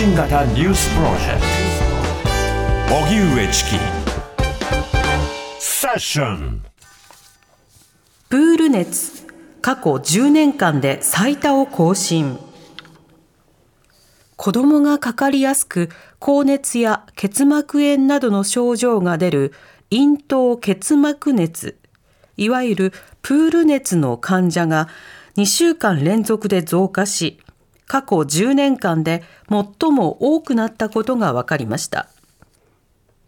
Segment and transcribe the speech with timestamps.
[0.00, 1.40] 信型ニュースプロジェク
[2.88, 2.94] ト。
[3.04, 3.70] 荻上チキ。
[5.58, 6.62] セッション。
[8.30, 9.26] プール熱。
[9.60, 12.38] 過去10年間で最多を更新。
[14.36, 19.52] 子供がかかりやすく高熱や結膜炎などの症状が出る
[19.90, 21.78] 咽頭結膜熱。
[22.38, 24.88] いわゆるプール熱の患者が
[25.36, 27.38] 2週間連続で増加し
[27.90, 32.08] 過去10年間で最も多くなったことが分かりました。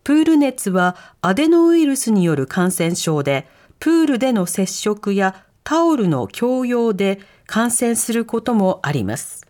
[0.05, 3.49] プール熱はアデノウイルスによる感染症で
[3.81, 9.49] プールでの接触やタオルの共用で感染することもあります。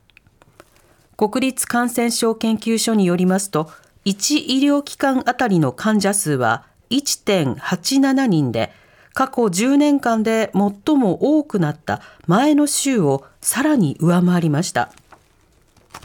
[1.19, 3.71] 国立感染症研究所によりますと
[4.07, 8.73] 1医療機関あたりの患者数は1.87人で
[9.13, 14.91] 過去10年間で最も多くなった前の週をさらに上回りました。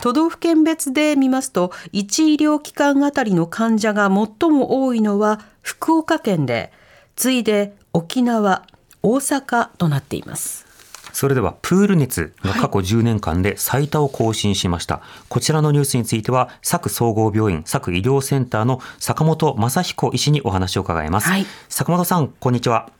[0.02, 6.72] 都道府県別で見ますと1医療機関あたりの患者が最も多いのは福岡県で
[7.16, 8.66] 次いで沖縄
[9.02, 10.68] 大阪となっています。
[11.14, 22.92] それではプール熱が過去10年間で最多を更新しました、はい、こちらのニュースについては佐久総合病院佐久医療センターの坂本正彦医師にお話を伺います、はい、坂本さんこんにちは。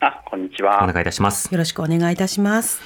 [0.00, 0.82] あこんにちは。
[0.82, 1.52] お願いいたします。
[1.52, 2.80] よろしくお願いいたします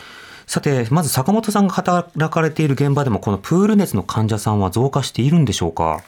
[0.51, 6.03] さてまず坂本さんが働かれている現場でもこのプール熱の患者さんは増加しているんでしょうか？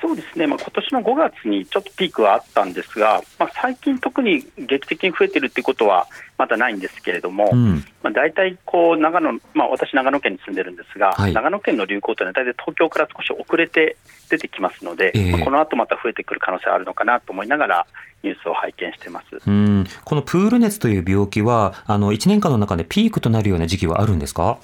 [0.00, 13.96] そうですね、まあ今年の5月にちょっとピークはあったんですが、まあ、最近、特に劇的に増えてるっていうことはまだないんですけれども、うん、まあ、大体こう長野、まあ、私、長野県に住んでるんですが、はい、長野県の流行というのは、大体東京から少し遅れて
[14.28, 17.86] 出てきますので、えー、まあ、この後また増えてくる可能性あるのかなと思いながら、
[18.22, 19.26] ニュースを拝見してます。
[19.46, 19.86] うん。
[20.04, 24.58] このプール熱という病気は、あの1年間の中でピークとなるような時期はあるんですか？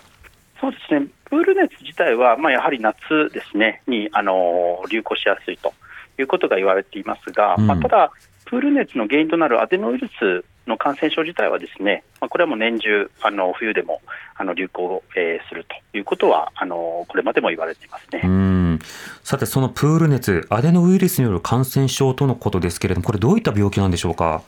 [0.63, 1.09] そうですね。
[1.25, 2.95] プール熱自体は、まあ、やはり夏
[3.33, 3.83] ですね。
[3.89, 5.75] にあの流行しやすいと
[6.19, 8.13] いうことが言われていますが、うん、まあ、ただ、
[8.45, 14.03] プール熱の原因となるアデノウイルスの感染症自体はですね、まあ、これはもう年中、あの冬でも
[14.37, 18.79] あの流行、えー、するということはあの、これまでも言われていますね。
[19.25, 24.43] さて、そのプール熱、アデノウイルスによる感染症とのことですけれども、これ、どういった病気なんでしょうか？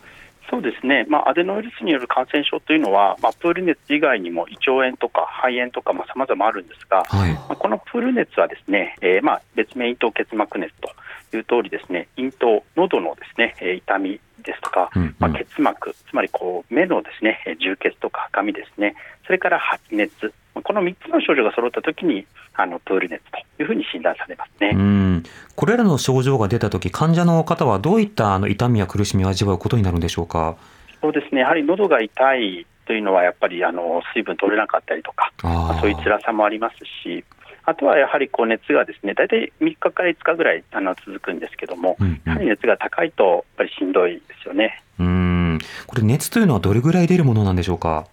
[0.51, 18.95] そうですね、まあ、アデノウイルスによる感染症というのは、まあ、プール熱以外にも胃腸炎とか肺炎とかさまざ、まあ、あるんですが、はい、まあ、このプール熱はですね、えーまあ、別名咽頭結膜熱という通りですね、咽頭、喉のですね、痛みですとか、うんうん、まあ、結膜、つまりこう目のですね充血とか赤みですね、
[19.27, 25.23] それから発熱、この3つの症状が揃ったときにあのプール熱というふうに診断されますね
[25.57, 30.57] これらの症状が出たとき、患者の方はどういったあの痛みや苦しみを味わうことになるんでしょうか？
[31.01, 37.25] そうですねやはり喉が痛いというのは、やっぱりあの水分取れなかったりとか、まあ、そういう辛さもありますし、
[37.65, 44.83] あとはやはりこう熱がですね大体3日から5日ぐらいあの続くんですけども、うんうん、やはり熱が高いとやっぱりしんどいですよね。
[44.99, 48.07] うんこれ熱というのはどれぐらい出るものなんでしょうか？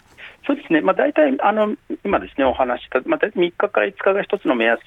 [0.44, 4.80] そうですね、まあ、大体あの今ですねお話した、まあ、大体3日から5日が一つの目安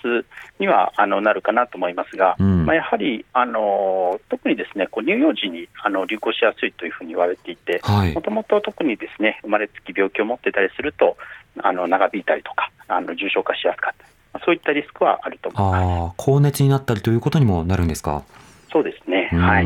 [0.60, 7.82] にはあのなるかなと思いますが、うん、まあ、やはりあの特にですねこう乳幼児にあの流行しやすいというふうに言われていて、
[8.14, 11.16] もともと特にですね生まれつき病気を持ってたりすると、
[11.60, 13.94] あの長引いたりとか、あの重症化しやすかっ
[14.34, 16.14] た、そういったリスクはあると思います。
[16.18, 18.24] 高熱になったりということにもなるんですか？
[18.72, 19.66] そうですね、はい、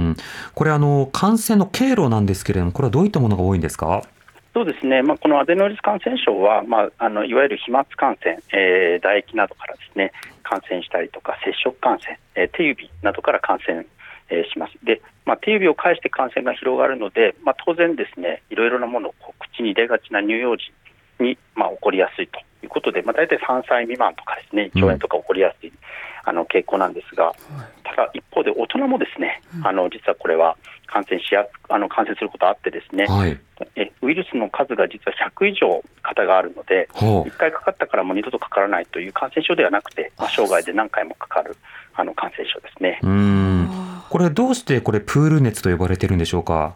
[0.54, 4.04] これあの、感染の経路なんですけれども、これはどういったものが多いんですか？
[4.54, 10.12] そうですね、まあ、このアデノウイルス感染症は、まあ、あのいわゆる飛沫感染、えー、唾液などからですね
[10.50, 13.86] 感染したりとか、接触感染、えー、手指などから感染、
[14.30, 14.74] えー、します。
[14.84, 20.74] で、まあ、手指を介して感染が広がるので、まあ、当然ですね、いろいろなものを口に入れがちな乳幼児
[21.24, 25.78] に、まあ、起こりやすいということで、まあ、大体3歳未満とかですね、胃腸炎とか起こりやすい、うん、
[26.24, 27.34] あの傾向なんですが、
[27.84, 30.58] ただ一方で大人もですね、あの実はこれは
[30.88, 33.40] 感染しやあの感染することあってですね、はい、
[33.76, 41.56] えウイルスの数が実は100以上型があるので、1回かかったからもう二度とかからないという感染症ではなくて、まあ、生涯で何回もかかる
[41.96, 43.00] あの感染症ですね。
[43.04, 43.70] うん。
[44.10, 46.76] これどうしてこれプール熱と呼ばれてるんでしょうか？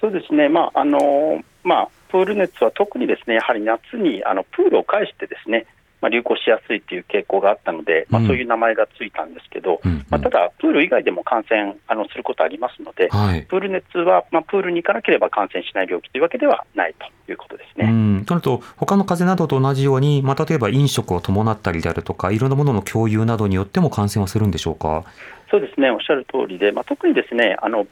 [0.00, 5.64] そうですね、まああのまあ、プール熱は特にですねやはり夏にあのプールを介してですね
[6.04, 17.86] まあ、流行しやすいという傾向があったので、まあ、そういう名前がついたんですけど、うん、まあ、ただ、プール以外でも感染あのすることありますので、はい、プール熱は、まあ、プールに行かなければ感染しない病気というわけではないということですね。
[17.90, 25.04] うんとなると、他の風邪などと同じように、まあ、例えば飲食を伴ったりであるとか、いろんなものの共有などによっても感染はするんでしょうか？
[25.50, 27.86] そうですね、おっしゃる通りで、まあ、特にですねあの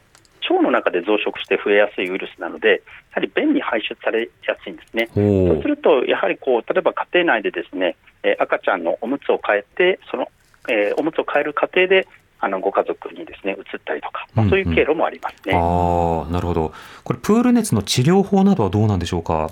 [0.51, 2.77] 腸の中で増殖して増えやすいウイルスなので、や
[3.17, 5.09] はり便に排出されやすいんですね。
[5.15, 10.29] そうすると、やはりこう例えば家庭内でですね、え赤ちゃんのおむつを変えて、その
[10.69, 12.07] えー、おむつを変える過程で
[12.39, 15.55] あのご家族にですね移ったりとか、まあ、そういう経路もありますね。
[15.55, 16.73] うんうん、あなるほど、
[17.03, 19.51] これ、プール熱の治療法などはどうなんでしょうか？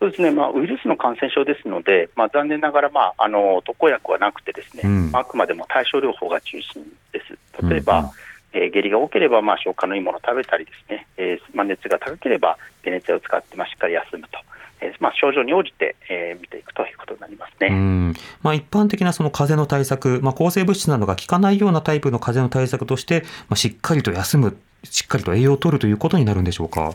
[0.00, 7.66] そうですね、まあ、ウイルスの感染症ですので、まあ、残念ながら、まあ、あの特効薬はなくて、ですね、うん、あくまでも対症療法が中心です。
[7.66, 8.10] 例えば、うんうん
[8.54, 14.38] えー、下痢が多ければ、まあ、消化のいいものを食べたりですね、えーまあ、熱が高ければ解熱剤を使って、まあ、しっかり休むと。
[14.80, 26.88] えーまあ、症状に応じて、えー、見ていくということになりますねうんまあ、一般的なその風邪の対策、まあ、抗生物質などが効かないようなタイプの風邪の対策として、まあ、しっかりと休む、しっかりと栄養を取るということになるんでしょうか？
[26.88, 26.94] おっ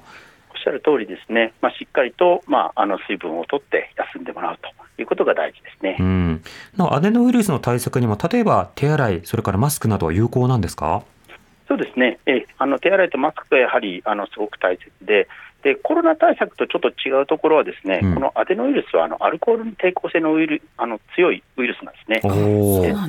[0.62, 4.70] しゃる通りですね、まあ、しっかりと、まあ、あの水分を取って休んでもらうと
[5.02, 5.98] いうことが大事ですね。
[6.00, 6.44] うん
[6.78, 11.04] なアデノウイルスの対策にも、例えば手洗い、それからマスクなどは有効なんですか？
[11.70, 15.28] そうですね、えあの手洗いとマスクがやはりあのすごく大切で、
[15.62, 22.22] でコロナ対策とちょっと違うところは、ですね、うん、このアデノウイルスはあのアルコールに抵抗性のウイルあの強いウイルスなんですね。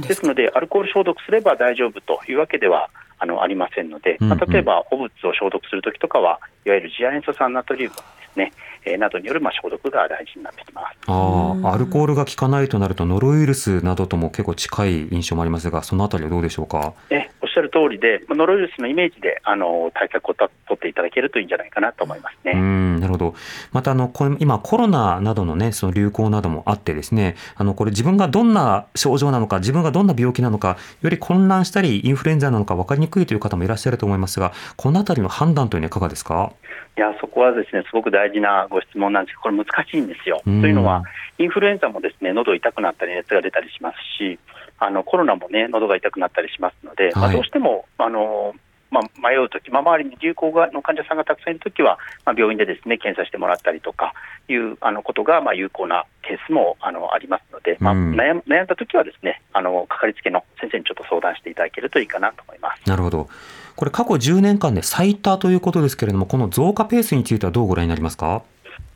[0.07, 8.03] ですので、アルコール消毒すれば大丈夫というわけではあのありませんので、まあ、例えば、汚物を消毒するときとかは、いわゆる次亜塩素酸ナトリウムで
[8.33, 8.53] すね、
[8.85, 10.99] えー、などによるまあ消毒が大事になってきます。
[11.07, 16.95] あアルコールが効かないとなると、ノロウイルスなどとも結構近い印象もありますが、そのあたりはどうでしょうか？
[17.11, 22.53] えおっしゃる通りで、ノロウイルスのイメージであの対策を取っていただけるといいんじゃないかなと思いますね。
[22.55, 23.35] うんなるほど。
[23.73, 36.53] またあの今コロナなどのねその流行などもあってですね、あのこれ自分がどんな症状なのか、自分がどんな病気なのか、より混乱したりインフルエンザなのか分かりにくいという方もいらっしゃると思いますが、このあたりの判断というのはいかがですか？
[36.97, 40.43] いやそこはですねすごく大事なご質問なんですけど、これ難しいんですよ。
[40.45, 41.03] というのは、
[41.39, 44.39] インフルエンザもですね喉痛くなったり、熱が出たりしますし、
[44.81, 48.55] あのコロナもね、喉が痛くなったりしますので、はい、まあ、どうしてもあの
[48.91, 54.15] まあ、迷うとき、まあ、周りに流行の患者さんがたくさんいるときは、まあ、病院でですね検査してもらったりとか
[54.49, 62.83] いうあのことが、まあ、有効なケースもあのありますので、まあ、悩ん悩んだときはですねあのかかりつけの先生にちょっと相談していただけるといいかなと思います。
[62.89, 63.29] なるほど
[63.77, 68.43] これ過去10年間で最多ということですけれども、この増加ペースについてはどうご覧になりますか？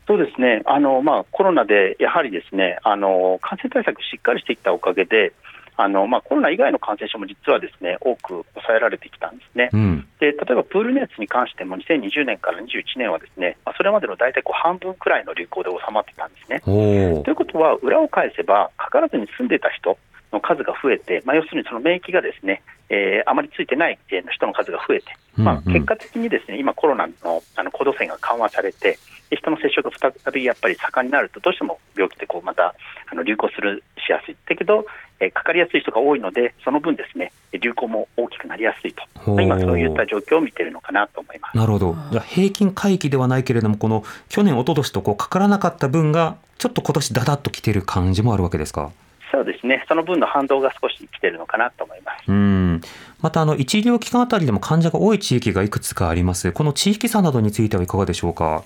[0.07, 5.33] そうですねあの、まあ、コロナでやはりですねあの感染対策しっかりしてきたおかげで、
[5.77, 16.61] あのまあ、コロナ以外の感染症も実はですね多く抑えられてきたんですね、うん、で例えばプール熱に関しても2020年から21年はですね、まあ、それまでの大体こう半分くらいの流行で収まってたんですね。
[16.65, 19.97] ということは、裏を返せば、かからずに済んでいた人
[20.31, 25.05] の数が増えて、まあ、要するにその免疫がですね、えー、あまりついてない人の数が増えて、
[25.35, 28.99] まあ、結果的にですね今、コロナのあの行動制が緩和されて、
[29.31, 32.75] 人の接触が再びやっぱり盛んになると、どうしても病気ってこうまた
[33.11, 34.35] あの流行するしやすい。
[34.47, 34.85] だけど、
[35.19, 41.57] えー、かかりやすい人が多いので、その分ですね、流行も大きくなりやすいと、まあ、今、そういった状況を見ているのかなと思います。
[41.57, 48.91] なるほど、じゃ平均回帰ではないけれども、この去年、一昨年とこうかからなかった分が、ちょっと今年だだっときてる感じもあるわけですか？
[49.31, 52.23] そうですね、その分の反動が少し来てるのかなと思います。
[52.29, 52.81] うん。
[53.21, 58.63] またあの1医療機関あたりでも患者が多い地域がいくつかあります、この地域差などについてはいかがでしょうか？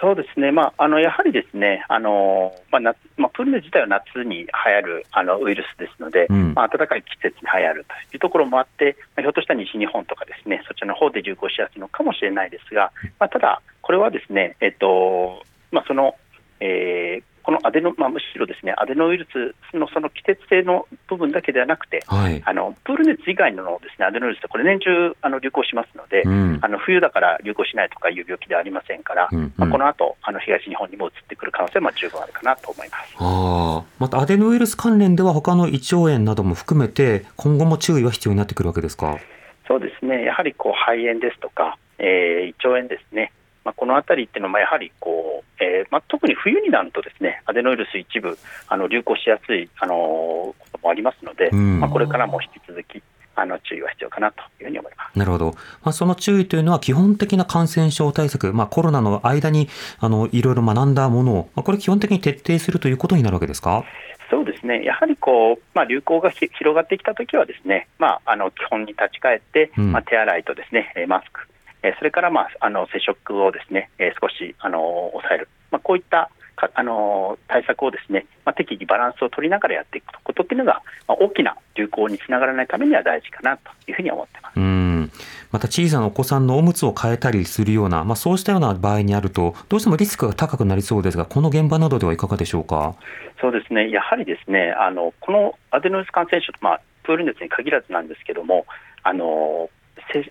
[0.00, 16.14] そうですね、まあ、あのやはりですね、あのまあ夏まあ、プール熱自体は夏に流行るあのウイルスですので、うん、まあ、暖かい季節に流行るというところもあって、まあ、ひょっとしたら西日本とかですね、そちらの方で流行しやすいのかもしれないですが、まあ、ただ、これはですね、えっとまあ、その、
[16.60, 17.24] えー、
[17.66, 33.14] アデノ、まあ、むしろですねアデノウイルスのその季節性の部分だけではなくて、はい、あのプール熱以外のですねアデノウイルスってこれ年中あの流行しますので、うん、あの冬だから流行しないとかいう病気ではありませんから、うんうん、まあ、この後あの東日本にも移ってくる可能性も十分あるかなと思います。
[33.18, 39.18] あまたアデノウイルス関連では他の胃腸炎なども含めて今後も注意は必要になってくるわけですか？
[39.66, 40.22] そうですね。
[40.22, 43.32] やはりこう肺炎ですとか、えー、胃腸炎ですね
[43.66, 53.02] まあ、このあたりっていうのはやはりこう、えーまあ、特に冬になるとですねアデノウイルス一部あの流行しやすいあのこともありますので、まあ、これからも引き続き
[53.34, 55.18] あの注意は必要かなというふうに思います。
[55.18, 55.50] なるほど。
[55.50, 59.68] まあ、その注意というのは基本的な感染症対策、まあ、コロナの間に
[59.98, 63.84] あのいろいろ学んだものを、まあ、これ基本的に徹底するということになるわけですか？
[64.30, 71.46] そうですね、やはりこう、まあ、流行が広がってきたときはですね、まあ、あの基本に立ち返って、うん、まあ、手洗いとですねマスク、
[71.82, 84.56] えそれから、まあ、あの接触をですね、え少しあの抑える、まあ、こういったかあの対策をですね、まあ、適宜バランスを取りながらやっていくことっていうのが、まあ、大きな流行につながらないためには大事かなというふうに思ってます。
[84.56, 85.10] うん
[85.52, 92.94] また小さなお子さんのおむつを変えたりするような、まあ、そうしたような場合にあると、どうしてもリスクが高くなりそうですが、この現場などではいかがでしょうか？
[93.40, 98.66] そうですね、やはりですね、あのこのアデノウイルス感染症、まあ、プール熱に限らずなんですけども、
[99.02, 99.70] あの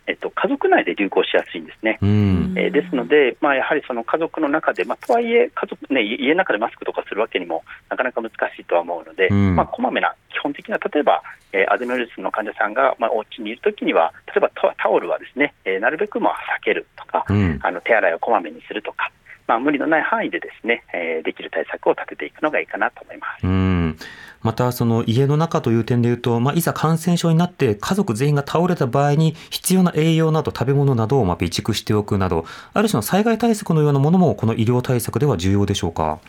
[0.08, 2.00] えっと、家族内で流行しやすいんですね。
[2.02, 19.12] えー、ですので、まあ、やはりその家族の中で、まあ、とはいえ家族、ね、家の中でマスクとかするわけにもなかなか難しいとは思うので、まあ、こまめな基本的な例えば、えー、アデノウイルスの患者さんが、まあ、お家にいるときには、例えばタオルはですね、えー、なるべくまあ避けるとか、うん、あの手洗いをこまめにするとか、
[19.48, 23.46] まあ、無理のない範囲でですね、えー、できる対策を立てていくのがいいかなと思います。
[24.00, 24.08] うん
[24.46, 36.20] またその家の中という点でいうと、まあ、いざ感染症になって家族全員が倒れた場合に必要な栄養など食べ物などをまあ備蓄しておくなどある種の災害対策のようなものもこの医療対策では重要でしょうか？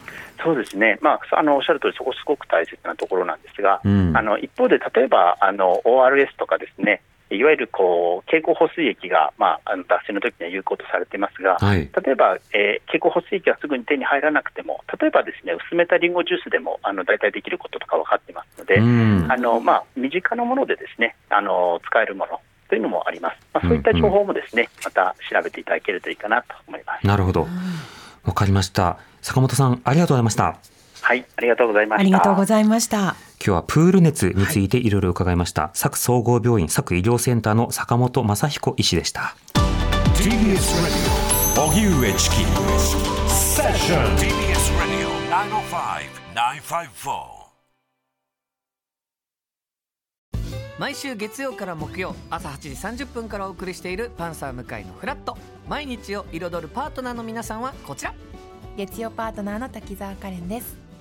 [0.42, 27.06] そうですね、まあ、あのおっしゃる通り、そこすごく大切なところなんですが、うん、あの一方で、例えばあの ORS とかですね、いわゆるこう経口補水液が、まあ、あの脱水の時には有効とされていますが、はい、例えば、えー、経口補水液がすぐに手に入らなくても、例えばですね薄めたりんごジュースでもあの大体できることとか分かっていますので、あのまあ、身近なものでですねあの使えるものというのもあります、まあ、そういった情報もですね、うんうん、また調べていただけるといいかなと思います。
[27.06, 27.46] なるほど。
[28.24, 28.98] わかりました。
[29.26, 30.75] 坂本さんありがとうございました
[31.06, 32.00] はいありがとうございました。
[32.00, 32.96] ありがとうございました。
[32.98, 39.36] 今日はプール熱についていろいろ伺いました、はい、佐久総合病院佐久医療センターの坂本正彦医師でした。
[40.16, 40.58] TBS
[41.62, 42.36] 荻上チキ
[43.28, 44.72] セッション TBS
[46.34, 47.36] 905-954
[50.80, 55.38] 毎週月曜から木曜朝8時30分からお送りしている「パンサー向井のフラット」
[55.70, 58.12] 毎日を彩るパートナーの皆さんはこちら。
[58.76, 60.85] 月曜パートナーの滝沢カレンです